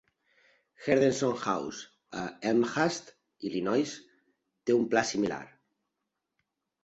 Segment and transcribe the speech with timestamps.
[0.85, 1.81] Henderson House
[2.21, 3.13] a Elmhurst,
[3.51, 3.93] Illinois
[4.71, 5.41] té un pla similar.